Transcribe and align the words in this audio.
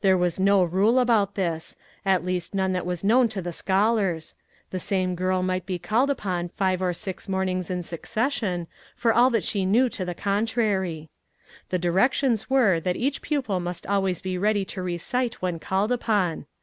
There 0.00 0.16
was 0.16 0.40
no 0.40 0.62
rule 0.64 0.98
about 0.98 1.34
this, 1.34 1.76
at 2.02 2.24
least 2.24 2.54
none 2.54 2.72
that 2.72 2.86
was 2.86 3.04
known 3.04 3.28
to 3.28 3.42
the 3.42 3.52
scholars; 3.52 4.34
the 4.70 4.80
same 4.80 5.14
girl 5.14 5.42
might 5.42 5.66
be 5.66 5.78
called 5.78 6.08
upon 6.08 6.48
five 6.48 6.80
or 6.80 6.94
six 6.94 7.28
mornings 7.28 7.70
in 7.70 7.82
succession, 7.82 8.66
for 8.96 9.12
all 9.12 9.28
that 9.28 9.44
she 9.44 9.66
knew 9.66 9.90
to 9.90 10.06
the 10.06 10.14
contrary. 10.14 11.10
The 11.68 11.78
di 11.78 11.90
rections 11.90 12.48
were 12.48 12.80
that 12.80 12.96
each 12.96 13.20
pupil 13.20 13.60
must 13.60 13.86
always 13.86 14.22
be 14.22 14.38
ready 14.38 14.64
to 14.64 14.80
recite 14.82 15.42
when 15.42 15.58
called 15.58 15.92
upon. 15.92 16.46